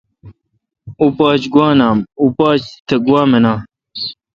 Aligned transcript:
اوں 0.99 1.11
پاچ 1.17 1.41
نام 1.79 1.97
گوا۔۔۔۔۔اوں 2.01 2.31
پاچ 2.37 2.61
تہ 2.87 2.95
گوا 3.05 3.21
منان 3.31 3.59